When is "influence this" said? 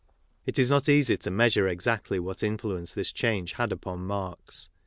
2.41-3.11